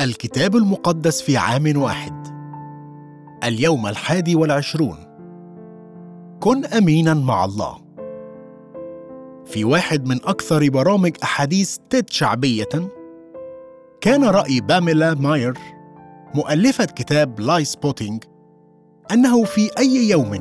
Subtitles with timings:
[0.00, 2.26] الكتاب المقدس في عام واحد.
[3.44, 4.96] اليوم الحادي والعشرون.
[6.40, 7.78] كن امينا مع الله.
[9.46, 12.68] في واحد من أكثر برامج أحاديث TED شعبية
[14.00, 15.58] كان رأي باميلا ماير
[16.34, 18.24] مؤلفة كتاب Liespotting
[19.12, 20.34] أنه في أي يوم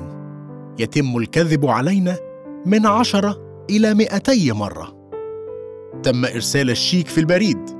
[0.80, 2.18] يتم الكذب علينا
[2.66, 5.12] من عشرة إلى مئتي مرة.
[6.04, 7.77] تم إرسال الشيك في البريد.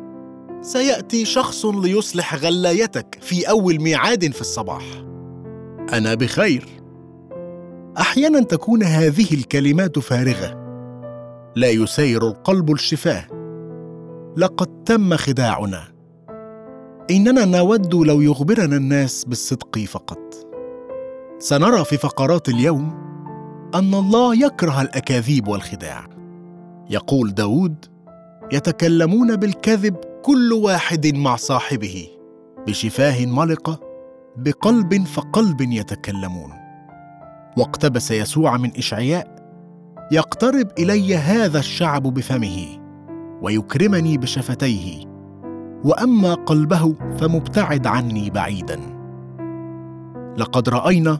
[0.62, 4.84] سيأتي شخص ليصلح غلايتك في أول ميعاد في الصباح.
[5.94, 6.66] أنا بخير.
[7.98, 10.68] أحيانا تكون هذه الكلمات فارغة.
[11.56, 13.26] لا يسير القلب الشفاه.
[14.38, 15.84] لقد تم خداعنا.
[17.12, 20.34] إننا نود لو يخبرنا الناس بالصدق فقط.
[21.40, 23.08] سنرى في فقرات اليوم
[23.76, 26.08] أن الله يكره الأكاذيب والخداع.
[26.90, 27.86] يقول داود
[28.52, 29.96] يتكلمون بالكذب
[30.28, 32.08] كل واحد مع صاحبه
[32.68, 33.80] بشفاه ملقه
[34.38, 36.52] بقلب فقلب يتكلمون.
[37.58, 39.36] واقتبس يسوع من إشعياء
[40.12, 42.80] يقترب إلي هذا الشعب بفمه
[43.42, 45.06] ويكرمني بشفتيه.
[45.84, 48.80] وأما قلبه فمبتعد عني بعيدا.
[50.38, 51.20] لقد رأينا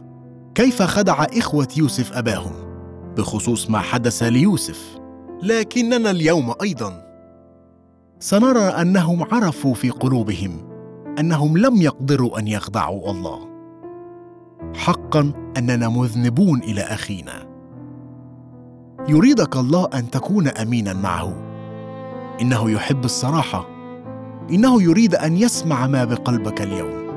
[0.54, 2.52] كيف خدع إخوة يوسف أباهم
[3.16, 4.98] بخصوص ما حدث ليوسف
[5.42, 7.07] لكننا اليوم أيضا.
[8.20, 10.50] سنرى أنهم عرفوا في قلوبهم
[11.18, 13.48] أنهم لم يقدروا أن يخدعوا الله.
[14.76, 17.46] حقا أننا مذنبون إلى أخينا.
[19.08, 21.32] يريدك الله أن تكون امينا معه.
[22.40, 23.66] إنه يحب الصراحة.
[24.50, 27.08] إنه يريد أن يسمع ما بقلبك اليوم.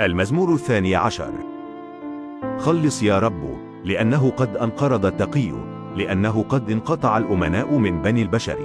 [0.00, 1.32] المزمور الثاني عشر.
[2.58, 5.79] خلص يا رب لأنه قد أنقرض التقي.
[5.96, 8.58] لأنه قد انقطع الأمناء من بني البشر.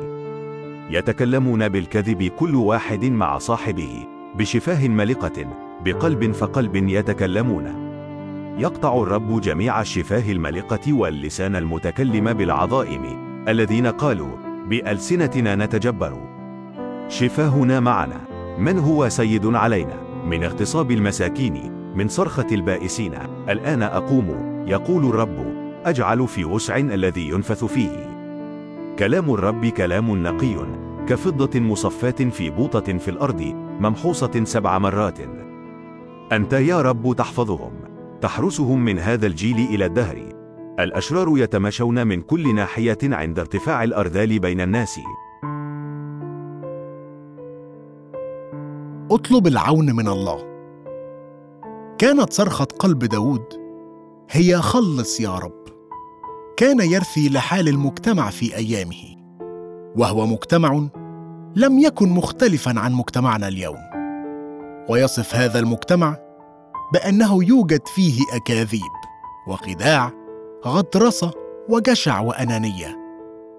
[0.90, 5.46] يتكلمون بالكذب كل واحد مع صاحبه بشفاه ملقة
[5.85, 7.85] بقلب فقلب يتكلمون.
[8.58, 13.03] يقطع الرب جميع الشفاه الملقة واللسان المتكلم بالعظائم
[13.47, 14.35] الذين قالوا
[14.68, 16.18] بألسنتنا نتجبر.
[17.09, 18.22] شفاهنا معنا.
[18.58, 23.14] من هو سيد علينا؟ من اغتصاب المساكين من صرخة البائسين.
[23.50, 25.54] الآن أقوم يقول الرب.
[25.85, 28.16] أجعل في وسع الذي ينفث فيه.
[29.00, 30.56] كلام الرب كلام نقي
[31.07, 33.41] كفضة مصفاة في بوطة في الأرض
[33.79, 35.19] ممحوصة سبع مرات.
[36.31, 37.72] أنت يا رب تحفظهم.
[38.22, 40.29] تحرسهم من هذا الجيل إلى الدهر.
[40.79, 45.00] الأشرار يتمشون من كل ناحية عند ارتفاع الأرذال بين الناس.
[49.12, 50.56] اطلب العون من الله.
[51.97, 53.46] كانت صرخة قلب داود.
[54.29, 55.65] هي خلص يا رب.
[56.57, 59.16] كان يرثي لحال المجتمع في أيامه.
[59.95, 60.88] وهو مجتمع
[61.55, 63.77] لم يكن مختلفا عن مجتمعنا اليوم.
[64.89, 66.17] ويصف هذا المجتمع
[66.93, 68.81] بأنه يوجد فيه أكاذيب
[69.47, 70.11] وخداع
[70.66, 71.31] غطرسة
[71.69, 72.99] وجشع وأنانية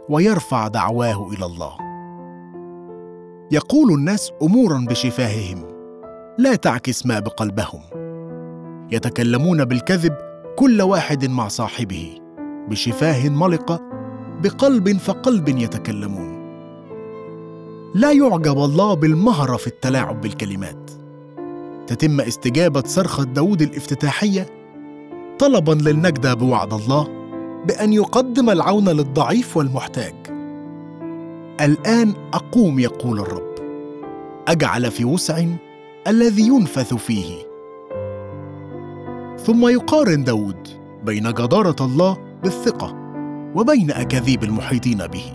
[0.09, 1.77] ويرفع دعواه إلى الله.
[3.51, 5.65] يقول الناس امورا بشفاههم
[6.39, 7.81] لا تعكس ما بقلبهم.
[8.93, 10.17] يتكلمون بالكذب
[10.59, 12.26] كل واحد مع صاحبه.
[12.69, 13.81] بشفاه ملقة
[14.43, 16.37] بقلب فقلب يتكلمون.
[17.95, 20.91] لا يعجب الله بالمهره في التلاعب بالكلمات.
[21.87, 24.47] تتم استجابة صرخة داود الافتتاحية
[25.39, 27.09] طلبا للنجدة بوعد الله
[27.67, 30.15] بأن يقدم العون للضعيف والمحتاج.
[31.61, 33.55] الآن أقوم يقول الرب.
[34.49, 35.45] أجعل في وسع
[36.07, 37.47] الذي ينفث فيه.
[39.37, 40.69] ثم يقارن داود
[41.05, 42.95] بين جدارة الله بالثقة
[43.55, 45.33] وبين أكاذيب المحيطين به.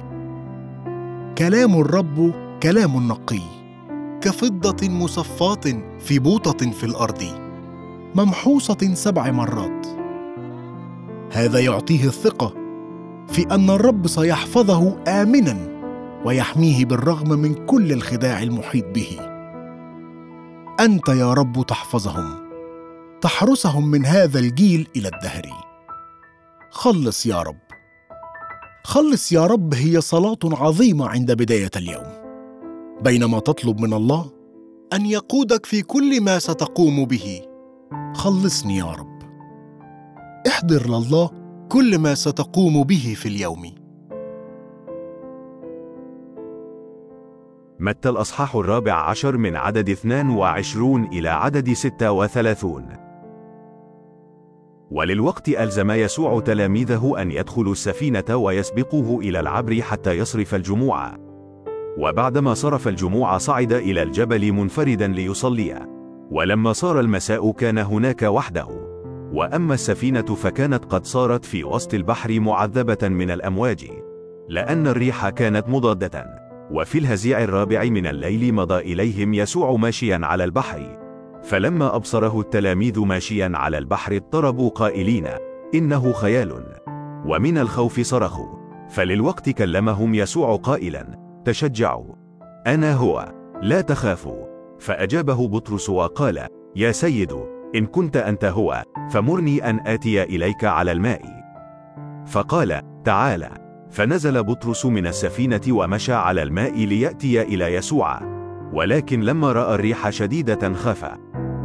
[1.37, 2.33] كلام الرب
[2.63, 3.41] كلام نقي
[4.21, 7.23] كفضة مصفاة في بوطة في الأرض
[8.15, 9.87] ممحوصة سبع مرات.
[11.31, 12.53] هذا يعطيه الثقة
[13.27, 15.57] في أن الرب سيحفظه امنا
[16.25, 19.19] ويحميه بالرغم من كل الخداع المحيط به.
[20.79, 22.35] أنت يا رب تحفظهم
[23.21, 25.70] تحرسهم من هذا الجيل إلى الدهر.
[26.71, 27.57] خلص يا رب.
[28.83, 32.21] خلص يا رب هي صلاة عظيمة عند بداية اليوم.
[33.01, 34.31] بينما تطلب من الله
[34.93, 37.41] أن يقودك في كل ما ستقوم به.
[38.13, 39.19] خلصني يا رب.
[40.47, 41.29] احضر لله
[41.69, 43.75] كل ما ستقوم به في اليوم.
[47.79, 53.10] متى الأصحاح الرابع عشر من عدد 22 إلى عدد 36
[54.91, 61.17] وللوقت ألزم يسوع تلاميذه أن يدخلوا السفينة ويسبقوه إلى العبر حتى يصرف الجموع.
[61.97, 65.87] وبعدما صرف الجموع صعد إلى الجبل منفردا ليصليا.
[66.31, 68.67] ولما صار المساء كان هناك وحده.
[69.33, 73.87] وأما السفينة فكانت قد صارت في وسط البحر معذبة من الأمواج.
[74.49, 76.25] لأن الريح كانت مضادة.
[76.71, 81.00] وفي الهزيع الرابع من الليل مضى إليهم يسوع ماشيا على البحر.
[81.43, 85.27] فلما أبصره التلاميذ ماشيا على البحر اضطربوا قائلين
[85.75, 86.63] إنه خيال.
[87.25, 88.61] ومن الخوف صرخوا.
[88.89, 92.15] فللوقت كلمهم يسوع قائلا تشجعوا.
[92.67, 93.33] أنا هو.
[93.61, 94.45] لا تخافوا.
[94.79, 97.33] فأجابه بطرس وقال يا سيد
[97.75, 101.21] إن كنت أنت هو فمرني أن آتي إليك على الماء.
[102.25, 103.49] فقال تعالى
[103.89, 108.19] فنزل بطرس من السفينة ومشى على الماء ليأتي إلى يسوع.
[108.73, 111.05] ولكن لما رأى الريح شديدة خاف.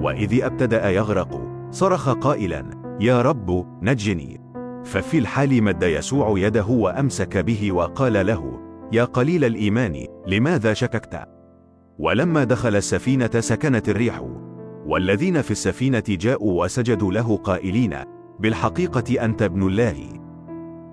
[0.01, 2.71] وإذ أبتدأ يغرق صرخ قائلا
[3.01, 4.41] يا رب نجني.
[4.85, 8.61] ففي الحال مد يسوع يده وأمسك به وقال له
[8.93, 11.25] يا قليل الإيمان لماذا شككت؟
[11.99, 14.23] ولما دخل السفينة سكنت الريح.
[14.87, 17.97] والذين في السفينة جاءوا وسجدوا له قائلين
[18.41, 19.97] بالحقيقة أنت ابن الله.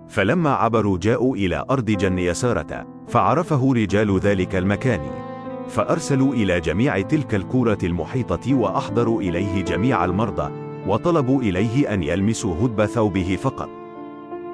[0.08, 5.33] فلما عبروا جاءوا إلى أرض جن يسارة فعرفه رجال ذلك المكان.
[5.68, 10.52] فأرسلوا إلى جميع تلك الكورة المحيطة وأحضروا إليه جميع المرضى
[10.88, 13.70] وطلبوا إليه أن يلمسوا هدب ثوبه فقط.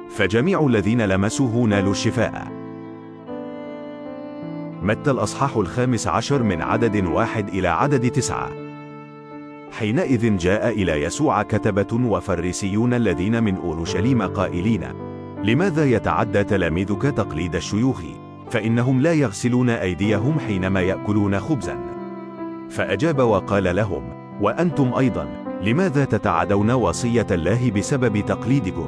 [0.10, 2.48] فجميع الذين لمسوه نالوا الشفاء.
[4.82, 8.50] متى الأصحاح الخامس عشر من عدد واحد إلى عدد تسعة.
[9.72, 14.84] حينئذ جاء إلى يسوع كتبة وفريسيون الذين من أورشليم قائلين
[15.44, 18.02] لماذا يتعدى تلاميذك تقليد الشيوخ؟
[18.50, 21.78] فإنهم لا يغسلون أيديهم حينما يأكلون خبزا.
[22.69, 24.04] فأجاب وقال لهم
[24.42, 25.28] وأنتم أيضا
[25.62, 28.88] لماذا تتعدون وصية الله بسبب تقليدكم؟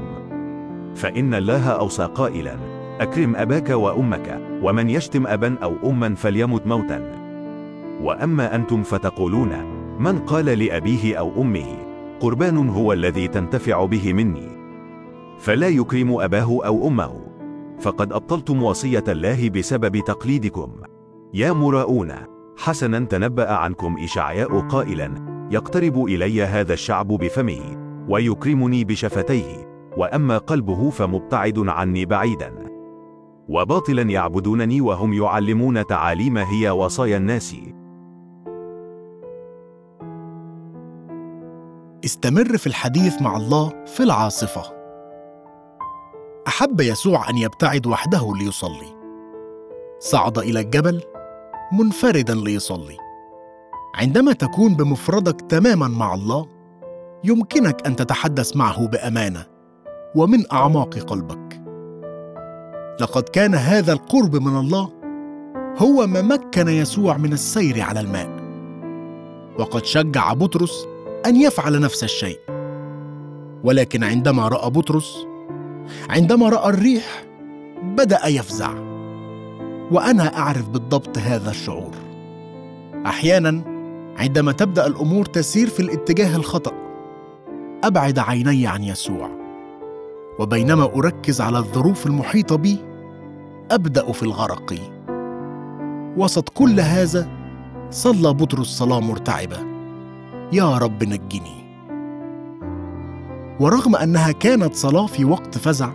[0.96, 2.56] فإن الله أوصى قائلا
[3.00, 7.12] أكرم أباك وأمك ومن يشتم أبا أو أما فليمت موتا.
[8.02, 9.52] وأما أنتم فتقولون
[10.00, 11.78] من قال لأبيه أو أمه
[12.20, 14.50] قربان هو الذي تنتفع به مني.
[15.40, 17.21] فلا يكرم أباه أو أمه.
[17.82, 20.72] فقد أبطلتم وصية الله بسبب تقليدكم.
[21.34, 22.14] يا مراؤون
[22.58, 25.12] حسنا تنبأ عنكم إشعياء قائلا
[25.52, 27.62] يقترب إلي هذا الشعب بفمه
[28.10, 32.54] ويكرمني بشفتيه وأما قلبه فمبتعد عني بعيدا.
[33.50, 37.56] وباطلا يعبدونني وهم يعلمون تعاليم هي وصايا الناس.
[42.06, 44.81] استمر في الحديث مع الله في العاصفة.
[46.62, 48.96] أحب يسوع أن يبتعد وحده ليصلي.
[50.00, 51.02] صعد إلى الجبل
[51.74, 52.98] منفردا ليصلي.
[53.96, 56.48] عندما تكون بمفردك تماما مع الله
[57.24, 59.46] يمكنك أن تتحدث معه بأمانة
[60.16, 61.62] ومن أعماق قلبك.
[63.02, 64.90] لقد كان هذا القرب من الله
[65.78, 68.30] هو ما مكن يسوع من السير على الماء.
[69.60, 70.88] وقد شجع بطرس
[71.26, 72.40] أن يفعل نفس الشيء.
[73.64, 75.31] ولكن عندما رأى بطرس
[76.10, 77.24] عندما رأى الريح
[77.84, 78.74] بدأ يفزع.
[79.92, 81.92] وأنا أعرف بالضبط هذا الشعور.
[83.06, 83.62] أحيانا
[84.18, 86.72] عندما تبدأ الأمور تسير في الاتجاه الخطأ
[87.84, 89.30] أبعد عيني عن يسوع.
[90.40, 92.80] وبينما أركز على الظروف المحيطة بي
[93.72, 94.74] أبدأ في الغرق.
[96.18, 97.30] وسط كل هذا
[97.90, 99.58] صلى بطرس صلاة مرتعبة.
[100.54, 101.61] يا رب نجني.
[103.60, 105.92] ورغم أنها كانت صلاة في وقت فزع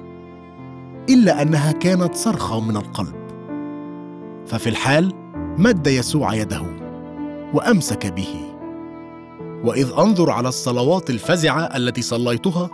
[1.09, 3.17] إلا أنها كانت صرخة من القلب.
[4.47, 5.13] ففي الحال
[5.59, 6.63] مد يسوع يده
[7.55, 8.53] وأمسك به.
[9.65, 12.71] وإذ أنظر على الصلوات الفزعة التي صليتها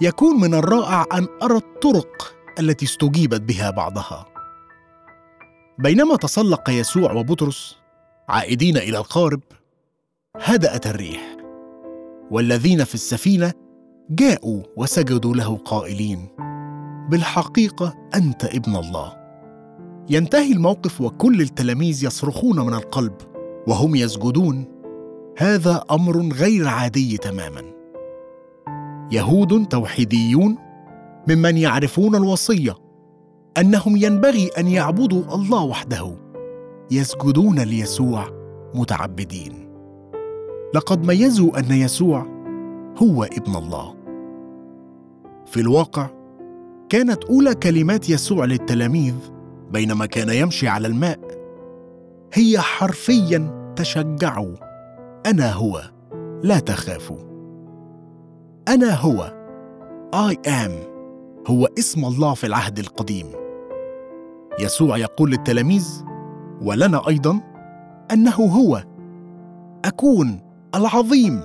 [0.00, 4.26] يكون من الرائع أن أرى الطرق التي استجيبت بها بعضها.
[5.78, 7.76] بينما تسلق يسوع وبطرس
[8.28, 9.40] عائدين إلى القارب
[10.36, 11.36] هدأت الريح.
[12.30, 13.52] والذين في السفينة
[14.10, 16.28] جاءوا وسجدوا له قائلين
[17.10, 19.12] بالحقيقة أنت ابن الله.
[20.10, 23.14] ينتهي الموقف وكل التلاميذ يصرخون من القلب
[23.66, 24.64] وهم يسجدون.
[25.38, 27.62] هذا أمر غير عادي تماما.
[29.12, 30.58] يهود توحيديون
[31.28, 32.74] ممن يعرفون الوصية
[33.58, 36.16] أنهم ينبغي أن يعبدوا الله وحده
[36.90, 38.28] يسجدون ليسوع
[38.74, 39.68] متعبدين.
[40.74, 42.26] لقد ميزوا أن يسوع
[43.02, 43.97] هو ابن الله.
[45.50, 46.06] في الواقع
[46.88, 49.14] كانت أولى كلمات يسوع للتلاميذ
[49.70, 51.18] بينما كان يمشي على الماء.
[52.32, 54.54] هي حرفيا تشجعوا.
[55.26, 55.82] أنا هو.
[56.42, 57.18] لا تخافوا.
[58.68, 59.34] أنا هو.
[60.14, 60.72] I am.
[61.50, 63.26] هو اسم الله في العهد القديم.
[64.60, 66.04] يسوع يقول للتلاميذ
[66.62, 67.40] ولنا أيضا
[68.12, 68.84] أنه هو.
[69.84, 70.40] أكون
[70.74, 71.40] العظيم.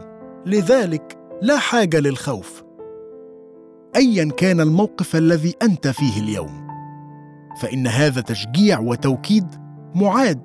[0.46, 2.64] لذلك لا حاجة للخوف.
[3.96, 6.68] ايا كان الموقف الذي أنت فيه اليوم.
[7.62, 9.48] فإن هذا تشجيع وتوكيد
[9.96, 10.42] معاد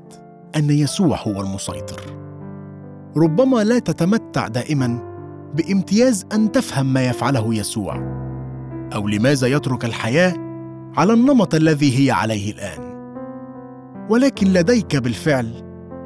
[0.57, 2.01] أن يسوع هو المسيطر.
[3.17, 4.99] ربما لا تتمتع دائما
[5.55, 7.97] بامتياز أن تفهم ما يفعله يسوع
[8.95, 10.35] أو لماذا يترك الحياة
[10.97, 12.89] على النمط الذي هي عليه الآن.
[14.11, 15.47] ولكن لديك بالفعل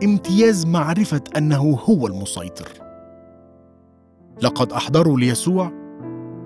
[0.05, 2.69] امتياز معرفة أنه هو المسيطر.
[4.43, 5.82] لقد أحضروا ليسوع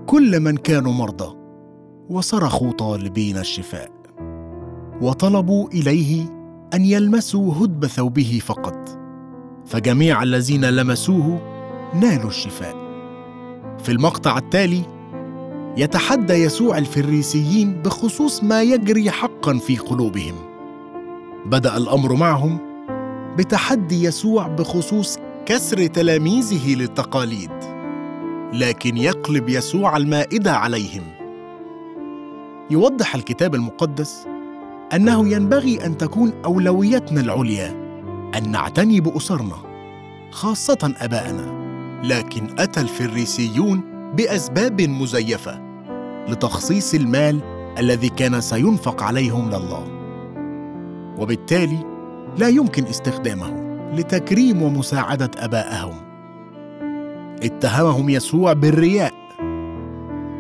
[0.07, 1.37] كل من كانوا مرضى
[2.11, 3.91] وصرخوا طالبين الشفاء
[5.03, 6.25] وطلبوا إليه
[6.75, 8.99] أن يلمسوا هدب ثوبه فقط
[9.67, 11.41] فجميع الذين لمسوه
[11.95, 12.77] نالوا الشفاء.
[13.79, 14.83] في المقطع التالي
[15.77, 20.35] يتحدى يسوع الفريسيين بخصوص ما يجري حقا في قلوبهم.
[21.47, 22.59] بدأ الأمر معهم
[23.39, 27.56] بتحدي يسوع بخصوص كسر تلاميذه للتقاليد.
[28.53, 31.03] لكن يقلب يسوع المائدة عليهم.
[32.71, 34.27] يوضح الكتاب المقدس
[34.95, 37.69] أنه ينبغي أن تكون أولويتنا العليا
[38.37, 39.57] أن نعتني بأسرنا
[40.31, 41.67] خاصة آباءنا
[42.05, 43.81] لكن أتى الفريسيون
[44.17, 45.63] بأسباب مزيفة
[46.29, 47.41] لتخصيص المال
[47.79, 49.87] الذي كان سينفق عليهم لله.
[51.19, 51.85] وبالتالي
[52.39, 56.06] لا يمكن استخدامه لتكريم ومساعدة ابائهم
[57.43, 59.15] اتهمهم يسوع بالرياء.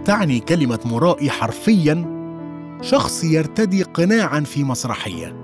[0.05, 2.17] تعني كلمة مرائي حرفيا
[2.81, 5.37] شخص يرتدي قناعا في مسرحية.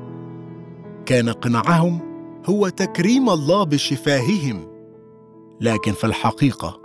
[1.06, 1.98] كان قناعهم
[2.46, 4.60] هو تكريم الله بشفاههم.
[5.60, 6.80] لكن في الحقيقة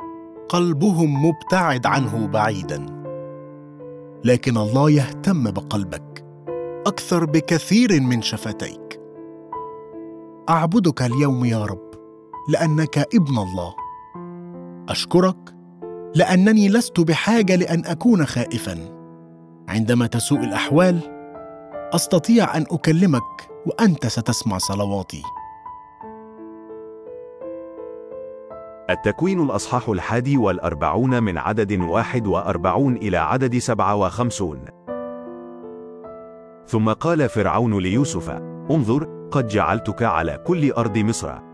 [0.50, 2.86] قلبهم مبتعد عنه بعيدا.
[4.24, 6.25] لكن الله يهتم بقلبك
[6.88, 9.00] أكثر بكثير من شفتيك.
[10.50, 11.91] أعبدك اليوم يا رب
[12.50, 13.87] لأنك ابن الله.
[14.89, 15.56] أشكرك
[16.15, 18.77] لأنني لست بحاجة لأن أكون خائفا.
[19.70, 21.00] عندما تسوء الأحوال
[21.94, 25.22] أستطيع أن أكلمك وأنت ستسمع صلواتي.
[28.89, 34.60] التكوين الأصحاح الحادي والأربعون من عدد واحد وأربعون إلى عدد سبعة وخمسون.
[36.67, 38.29] ثم قال فرعون ليوسف
[38.72, 41.47] انظر قد جعلتك على كل أرض مصر.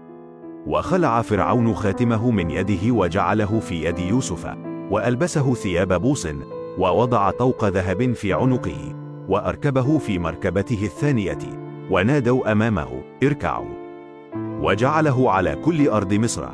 [0.67, 4.55] وخلع فرعون خاتمه من يده وجعله في يد يوسف
[4.91, 6.27] وألبسه ثياب بوص
[6.77, 8.95] ووضع طوق ذهب في عنقه
[9.29, 11.37] وأركبه في مركبته الثانية
[11.89, 13.83] ونادوا أمامه اركعوا!
[14.61, 16.49] وجعله على كل أرض مصر.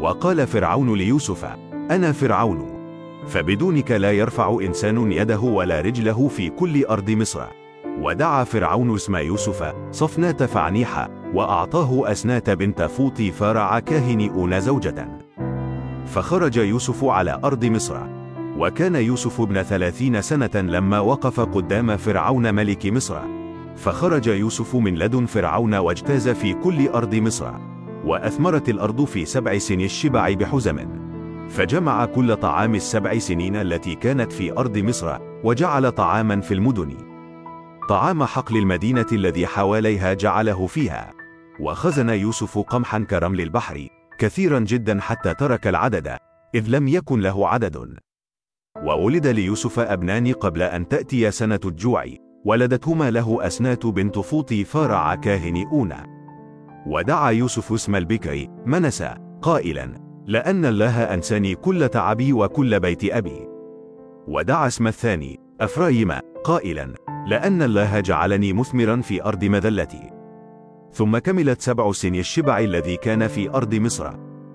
[0.00, 1.44] وقال فرعون ليوسف
[1.90, 2.80] أنا فرعون.
[3.26, 7.59] فبدونك لا يرفع إنسان يده ولا رجله في كل أرض مصر.
[8.00, 15.08] ودعا فرعون اسم يوسف صفنات فعنيحة وأعطاه أسنات بنت فوطي فارع كاهن أون زوجة.
[16.06, 17.96] فخرج يوسف على أرض مصر.
[18.58, 23.18] وكان يوسف ابن ثلاثين سنة لما وقف قدام فرعون ملك مصر.
[23.76, 27.50] فخرج يوسف من لدن فرعون واجتاز في كل أرض مصر.
[28.04, 30.88] وأثمرت الأرض في سبع سنين الشبع بحزم.
[31.48, 37.09] فجمع كل طعام السبع سنين التي كانت في أرض مصر وجعل طعاما في المدن.
[37.90, 41.12] طعام حقل المدينة الذي حواليها جعله فيها.
[41.60, 46.16] وخزن يوسف قمحا كرمل البحر كثيرا جدا حتى ترك العدد
[46.54, 47.98] إذ لم يكن له عدد.
[48.84, 52.04] وولد ليوسف أبنان قبل أن تأتي سنة الجوع
[52.44, 56.06] ولدتهما له أسنات بنت فوطي فارع كاهن أونا.
[56.86, 59.94] ودعا يوسف اسم البكر منسى قائلا
[60.26, 63.48] لأن الله أنساني كل تعبي وكل بيت أبي.
[64.28, 66.12] ودعا اسم الثاني أفرايم
[66.44, 66.94] قائلا
[67.26, 70.10] لأن الله جعلني مثمرا في أرض مذلتي.
[70.92, 74.10] ثم كملت سبع سنين الشبع الذي كان في أرض مصر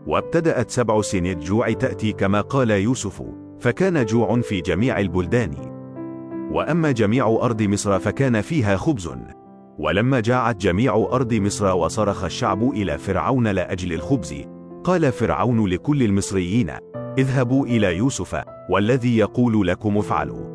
[0.07, 3.23] وابتدأت سبع سنين الجوع تأتي كما قال يوسف
[3.59, 5.53] فكان جوع في جميع البلدان.
[6.51, 9.09] وأما جميع أرض مصر فكان فيها خبز.
[9.79, 14.35] ولما جاعت جميع أرض مصر وصرخ الشعب إلى فرعون لأجل الخبز
[14.83, 16.71] قال فرعون لكل المصريين
[17.17, 20.54] اذهبوا إلى يوسف والذي يقول لكم افعلوا.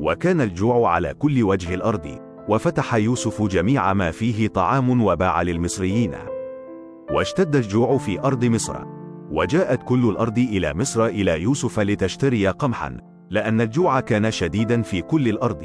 [0.00, 6.12] وكان الجوع على كل وجه الأرض وفتح يوسف جميع ما فيه طعام وباع للمصريين.
[7.10, 8.76] واشتد الجوع في أرض مصر.
[9.30, 12.96] وجاءت كل الأرض إلى مصر إلى يوسف لتشتري قمحا
[13.30, 15.64] لأن الجوع كان شديدا في كل الأرض.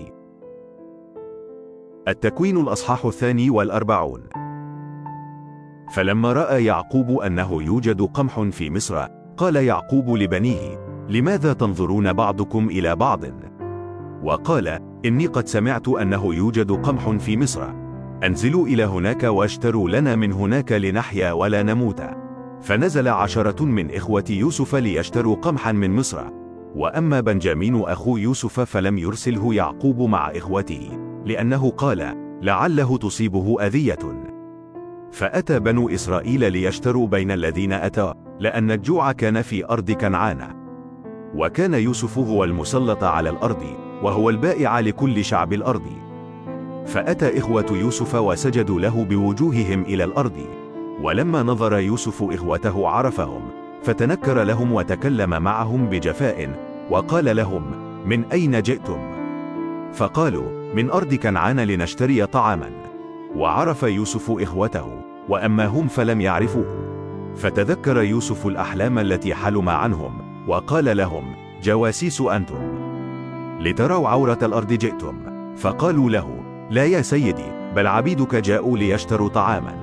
[2.07, 4.23] التكوين الأصحاح الثاني والأربعون.
[5.95, 9.07] فلما رأى يعقوب أنه يوجد قمح في مصر
[9.37, 13.25] قال يعقوب لبنيه لماذا تنظرون بعضكم إلى بعض؟
[14.23, 17.63] وقال إني قد سمعت أنه يوجد قمح في مصر.
[18.23, 22.01] أنزلوا إلى هناك واشتروا لنا من هناك لنحيا ولا نموت.
[22.61, 26.23] فنزل عشرة من إخوة يوسف ليشتروا قمحا من مصر.
[26.75, 34.31] وأما بنجامين أخو يوسف فلم يرسله يعقوب مع إخوته لأنه قال لعله تصيبه أذية.
[35.11, 40.61] فأتى بنو إسرائيل ليشتروا بين الذين أتى لأن الجوع كان في أرض كنعان.
[41.35, 43.90] وكان يوسف هو المسلط على الأرض.
[44.03, 45.87] وهو البائع لكل شعب الأرض.
[46.85, 50.37] فأتى إخوة يوسف وسجدوا له بوجوههم إلى الأرض.
[51.01, 53.41] ولما نظر يوسف إخوته عرفهم
[53.83, 57.63] فتنكر لهم وتكلم معهم بجفاء وقال لهم
[58.05, 58.99] من أين جئتم؟
[59.93, 62.69] فقالوا من أرض كنعان لنشتري طعاما.
[63.35, 66.91] وعرف يوسف إخوته وأما هم فلم يعرفوه.
[67.35, 70.11] فتذكر يوسف الأحلام التي حلم عنهم
[70.47, 72.80] وقال لهم جواسيس أنتم.
[73.61, 75.15] لتروا عورة الأرض جئتم.
[75.55, 79.75] فقالوا له لا يا سيدي بل عبيدك جاءوا ليشتروا طعاما.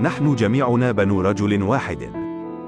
[0.00, 2.10] نحن جميعنا بنو رجل واحد.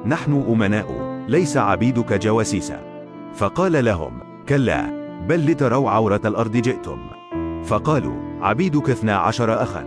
[0.06, 4.86] نحن أمناء ليس عبيدك جواسيسا فقال لهم كلا
[5.28, 6.98] بل لتروا عورة الأرض جئتم.
[7.64, 9.84] فقالوا عبيدك اثنا عشر أخا.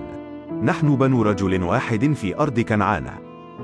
[0.64, 3.10] نحن بنو رجل واحد في أرض كنعان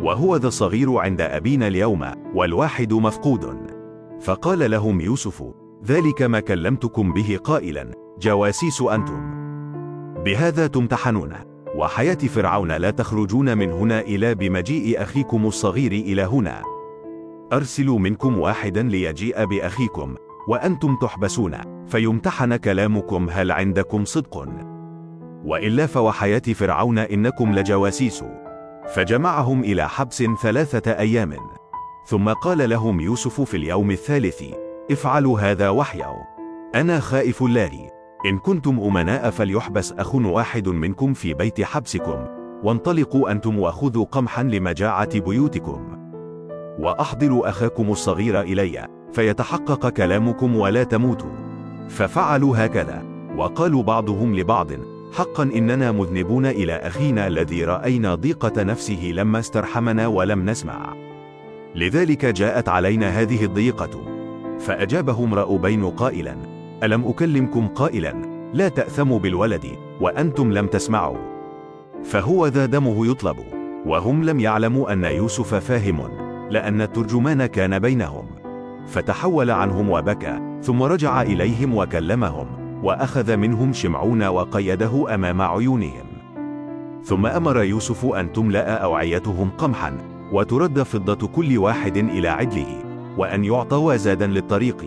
[0.01, 3.57] وهو ذا الصغير عند أبينا اليوم والواحد مفقود.
[4.21, 5.43] فقال لهم يوسف
[5.85, 9.39] ذلك ما كلمتكم به قائلا جواسيس أنتم.
[10.23, 11.33] بهذا تمتحنون.
[11.75, 16.61] وحياة فرعون لا تخرجون من هنا إلى بمجيء أخيكم الصغير إلى هنا.
[17.53, 20.15] أرسلوا منكم واحدا ليجيء بأخيكم
[20.47, 21.85] وأنتم تحبسون.
[21.87, 24.47] فيمتحن كلامكم هل عندكم صدق؟
[25.45, 28.23] وإلا فوحياة فرعون إنكم لجواسيس.
[28.95, 31.35] فجمعهم إلى حبس ثلاثة أيام.
[32.05, 34.43] ثم قال لهم يوسف في اليوم الثالث
[34.91, 36.23] افعلوا هذا وحيوا
[36.75, 37.89] أنا خائف الله
[38.25, 42.25] إن كنتم أمناء فليحبس أخ واحد منكم في بيت حبسكم.
[42.63, 45.97] وانطلقوا أنتم وخذوا قمحا لمجاعة بيوتكم.
[46.79, 51.31] وأحضروا أخاكم الصغير إلي فيتحقق كلامكم ولا تموتوا.
[51.89, 53.03] ففعلوا هكذا.
[53.37, 54.67] وقالوا بعضهم لبعض
[55.13, 60.93] حقا إننا مذنبون إلى أخينا الذي رأينا ضيقة نفسه لما استرحمنا ولم نسمع.
[61.75, 64.18] لذلك جاءت علينا هذه الضيقة.
[64.59, 66.35] فأجابهم رأوبين قائلا
[66.83, 68.13] ألم أكلمكم قائلا
[68.53, 69.65] لا تأثموا بالولد
[70.01, 71.17] وأنتم لم تسمعوا.
[72.03, 73.37] فهو ذا دمه يطلب
[73.85, 76.09] وهم لم يعلموا أن يوسف فاهم
[76.49, 78.25] لأن الترجمان كان بينهم.
[78.87, 82.47] فتحول عنهم وبكى ثم رجع إليهم وكلمهم
[82.83, 86.05] وأخذ منهم شمعون وقيده أمام عيونهم.
[87.03, 89.97] ثم أمر يوسف أن تملأ أوعيتهم قمحا
[90.31, 92.88] وترد فضة كل واحد إلى عدله.
[93.19, 94.85] وأن يعطوا زادا للطريق.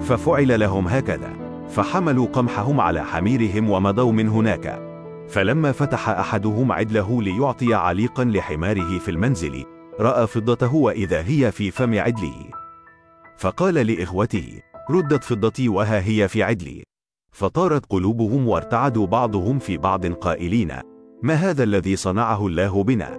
[0.00, 1.32] ففعل لهم هكذا.
[1.68, 4.82] فحملوا قمحهم على حميرهم ومضوا من هناك.
[5.28, 9.64] فلما فتح أحدهم عدله ليعطي عليقا لحماره في المنزل
[10.00, 12.50] رأى فضته وإذا هي في فم عدله.
[13.38, 16.82] فقال لإخوته ردت فضتي وها هي في عدلي.
[17.32, 20.72] فطارت قلوبهم وارتعدوا بعضهم في بعض قائلين
[21.22, 23.18] ما هذا الذي صنعه الله بنا؟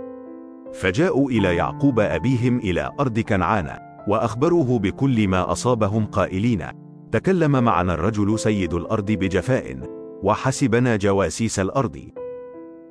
[0.73, 3.86] فجاءوا إلى يعقوب أبيهم إلى أرض كنعان.
[4.07, 6.63] وأخبروه بكل ما أصابهم قائلين.
[7.11, 9.77] تكلم معنا الرجل سيد الأرض بجفاء
[10.23, 11.99] وحسبنا جواسيس الأرض.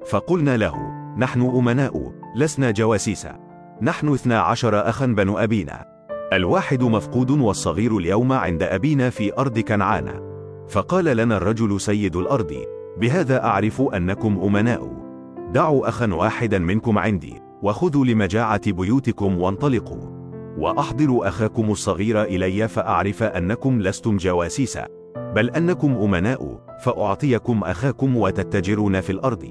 [0.07, 0.74] فقلنا له
[1.18, 3.38] نحن أمناء لسنا جواسيسا
[3.83, 5.85] نحن اثنا عشر أخا بنو أبينا.
[6.33, 10.37] الواحد مفقود والصغير اليوم عند أبينا في أرض كنعان.
[10.68, 12.55] فقال لنا الرجل سيد الأرض
[12.98, 15.07] بهذا أعرف أنكم أمناء.
[15.52, 20.15] دعوا أخا واحدا منكم عندي وخذوا لمجاعة بيوتكم وانطلقوا.
[20.59, 24.87] وأحضروا أخاكم الصغير إلي فأعرف أنكم لستم جواسيسا.
[25.16, 29.45] بل أنكم أمناء فأعطيكم أخاكم وتتجرون في الأرض.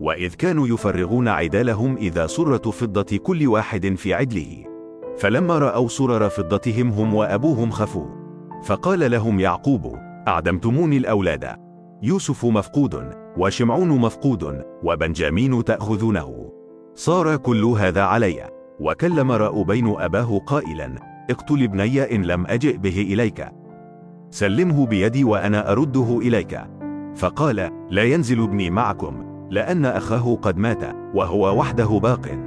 [0.00, 4.64] وإذ كانوا يفرغون عدالهم إذا سرة فضة كل واحد في عدله.
[5.16, 8.06] فلما رأوا سرر فضتهم هم وأبوهم خفوا.
[8.64, 9.96] فقال لهم يعقوب
[10.28, 11.56] أعدمتموني الأولاد.
[12.02, 16.52] يوسف مفقود وشمعون مفقود وبنجامين تأخذونه.
[16.94, 18.57] صار كل هذا علي.
[18.80, 20.94] وكلم رأوبين أباه قائلا
[21.30, 23.48] اقتل ابني إن لم أجئ به إليك.
[24.30, 26.60] سلمه بيدي وأنا أرده إليك.
[27.14, 30.82] فقال لا ينزل ابني معكم لأن أخاه قد مات
[31.14, 32.38] وهو وحده باق.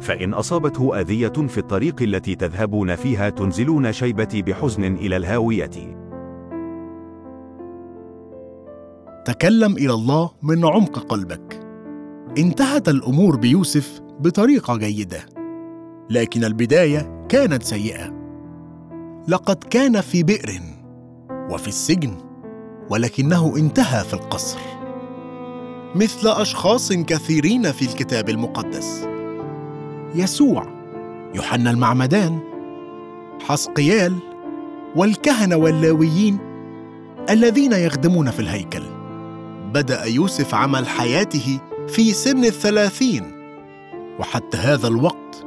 [0.00, 6.00] فإن أصابته أذية في الطريق التي تذهبون فيها تنزلون شيبتي بحزن إلى الهاوية.
[9.24, 11.60] تكلم إلى الله من عمق قلبك.
[12.38, 15.26] انتهت الأمور بيوسف بطريقة جيدة.
[16.10, 18.10] لكن البداية كانت سيئة.
[19.28, 20.60] لقد كان في بئر
[21.50, 22.16] وفي السجن
[22.90, 24.58] ولكنه انتهى في القصر.
[25.94, 29.08] مثل أشخاص كثيرين في الكتاب المقدس.
[30.14, 30.66] يسوع
[31.34, 32.38] يوحنا المعمدان
[33.42, 34.16] حسقيال
[34.96, 36.38] والكهنة واللاويين
[37.30, 38.82] الذين يخدمون في الهيكل.
[39.74, 43.39] بدأ يوسف عمل حياته في سن الثلاثين.
[44.20, 45.46] وحتى هذا الوقت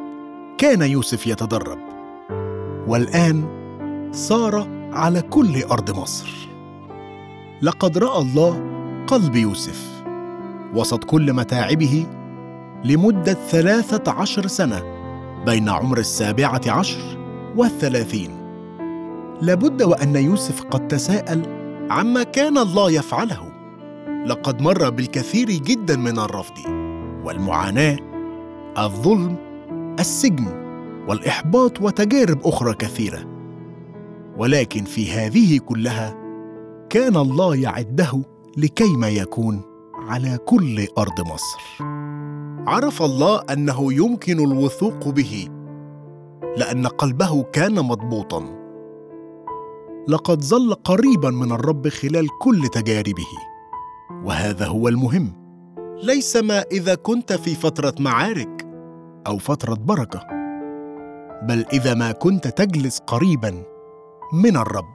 [0.57, 1.79] كان يوسف يتدرب.
[2.87, 3.43] والآن
[4.11, 6.29] صار على كل أرض مصر.
[7.61, 8.61] لقد رأى الله
[9.07, 10.03] قلب يوسف
[10.73, 12.05] وسط كل متاعبه
[12.83, 14.83] لمدة ثلاثة عشر سنة
[15.45, 17.17] بين عمر السابعة عشر
[17.55, 18.31] والثلاثين.
[19.41, 21.41] لابد وأن يوسف قد تساءل
[21.91, 23.51] عما كان الله يفعله.
[24.25, 26.57] لقد مر بالكثير جدا من الرفض
[27.23, 28.12] والمعاناة
[28.77, 29.35] الظلم
[29.99, 30.47] السجن
[31.07, 33.25] والإحباط وتجارب أخرى كثيرة.
[34.37, 36.15] ولكن في هذه كلها
[36.89, 38.21] كان الله يعده
[38.57, 39.61] لكيما يكون
[40.07, 41.83] على كل أرض مصر.
[42.67, 45.47] عرف الله أنه يمكن الوثوق به
[46.57, 48.63] لأن قلبه كان مضبوطا.
[50.07, 53.27] لقد ظل قريبا من الرب خلال كل تجاربه.
[54.23, 55.33] وهذا هو المهم.
[56.03, 58.52] ليس ما إذا كنت في فترة معارك.
[59.27, 60.27] أو فترة بركة.
[61.43, 63.63] بل إذا ما كنت تجلس قريبا
[64.33, 64.93] من الرب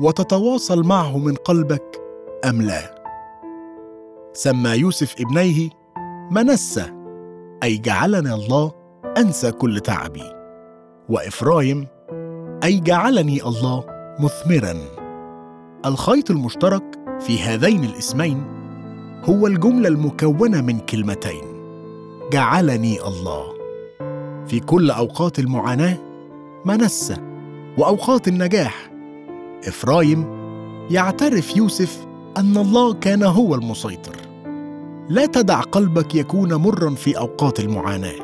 [0.00, 2.00] وتتواصل معه من قلبك
[2.48, 3.04] أم لا.
[4.32, 5.70] سمى يوسف ابنيه
[6.30, 6.92] منسى
[7.62, 8.72] أي جعلني الله
[9.18, 10.32] أنسى كل تعبي.
[11.08, 11.86] وإفرايم
[12.64, 13.84] أي جعلني الله
[14.20, 14.74] مثمرا.
[15.86, 18.44] الخيط المشترك في هذين الاسمين
[19.24, 21.53] هو الجملة المكونة من كلمتين.
[22.32, 23.54] جعلني الله.
[24.46, 25.96] في كل أوقات المعاناة
[26.64, 27.16] منسى
[27.78, 28.90] وأوقات النجاح
[29.68, 30.24] إفرايم
[30.90, 32.06] يعترف يوسف
[32.36, 34.16] أن الله كان هو المسيطر.
[35.08, 38.14] لا تدع قلبك يكون مرا في أوقات المعاناة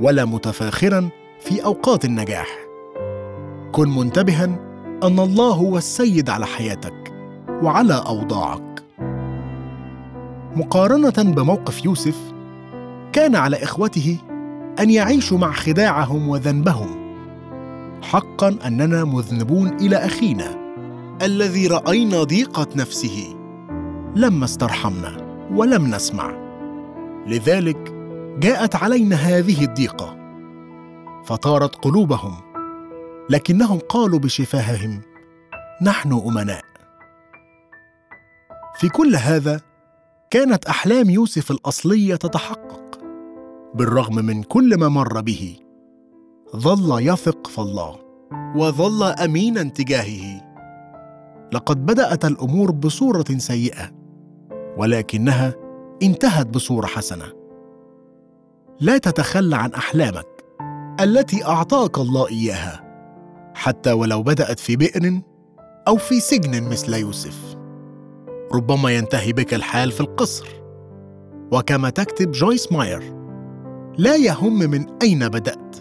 [0.00, 1.08] ولا متفاخرا
[1.40, 2.48] في أوقات النجاح.
[3.72, 4.44] كن منتبها
[5.02, 7.12] أن الله هو السيد على حياتك
[7.62, 8.82] وعلى أوضاعك.
[10.56, 12.31] مقارنة بموقف يوسف
[13.12, 14.18] كان على إخوته
[14.80, 17.02] أن يعيشوا مع خداعهم وذنبهم.
[18.02, 20.62] حقا أننا مذنبون إلى أخينا
[21.22, 23.36] الذي رأينا ضيقة نفسه.
[24.16, 25.16] لما استرحمنا
[25.50, 26.32] ولم نسمع.
[27.26, 27.92] لذلك
[28.38, 30.16] جاءت علينا هذه الضيقة.
[31.24, 32.34] فطارت قلوبهم.
[33.30, 35.00] لكنهم قالوا بشفاههم
[35.82, 36.62] نحن أمناء.
[38.76, 39.60] في كل هذا
[40.30, 42.81] كانت أحلام يوسف الأصلية تتحقق.
[43.74, 45.56] بالرغم من كل ما مر به.
[46.56, 47.96] ظل يثق في الله
[48.56, 50.52] وظل أمينا تجاهه.
[51.52, 53.90] لقد بدأت الأمور بصورة سيئة
[54.78, 55.54] ولكنها
[56.02, 57.24] انتهت بصورة حسنة.
[58.80, 60.26] لا تتخلى عن أحلامك
[61.00, 62.82] التي أعطاك الله إياها
[63.54, 65.20] حتى ولو بدأت في بئر
[65.88, 67.56] أو في سجن مثل يوسف.
[68.54, 70.48] ربما ينتهي بك الحال في القصر
[71.52, 73.21] وكما تكتب جويس ماير.
[73.98, 75.76] لا يهم من أين بدأت.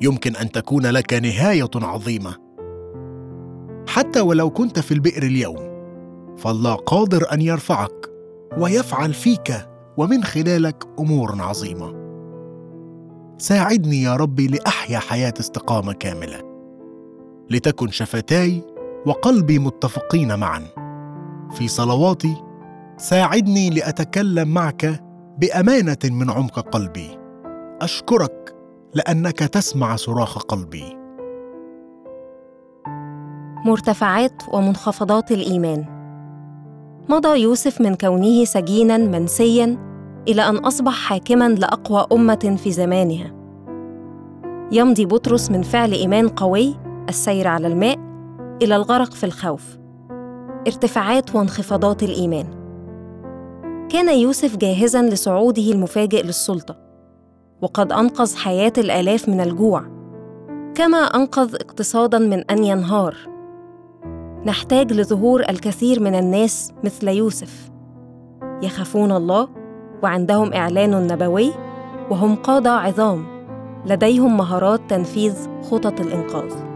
[0.00, 2.36] يمكن أن تكون لك نهاية عظيمة.
[3.88, 5.72] حتى ولو كنت في البئر اليوم
[6.36, 8.10] فالله قادر أن يرفعك
[8.58, 9.52] ويفعل فيك
[9.96, 12.02] ومن خلالك أمور عظيمة.
[13.38, 16.40] ساعدني يا ربي لأحيا حياة استقامة كاملة.
[17.50, 18.62] لتكن شفتاي
[19.06, 20.62] وقلبي متفقين معا.
[21.52, 22.36] في صلواتي
[22.96, 25.02] ساعدني لأتكلم معك
[25.38, 27.21] بأمانة من عمق قلبي.
[27.82, 28.54] أشكرك
[28.94, 30.96] لأنك تسمع صراخ قلبي.
[33.66, 35.84] مرتفعات ومنخفضات الإيمان.
[37.08, 39.78] مضى يوسف من كونه سجينا منسيا
[40.28, 43.32] إلى أن أصبح حاكما لأقوى أمة في زمانها.
[44.72, 46.74] يمضي بطرس من فعل إيمان قوي
[47.08, 47.98] السير على الماء
[48.62, 49.78] إلى الغرق في الخوف.
[50.66, 52.46] ارتفاعات وانخفاضات الإيمان.
[53.90, 56.81] كان يوسف جاهزا لصعوده المفاجئ للسلطة.
[57.62, 59.82] وقد أنقذ حياة الآلاف من الجوع.
[60.74, 63.16] كما أنقذ اقتصادا من أن ينهار.
[64.46, 67.70] نحتاج لظهور الكثير من الناس مثل يوسف.
[68.62, 69.48] يخافون الله
[70.02, 71.52] وعندهم إعلان نبوي
[72.10, 73.24] وهم قادة عظام.
[73.86, 75.34] لديهم مهارات تنفيذ
[75.70, 76.71] خطط الإنقاذ.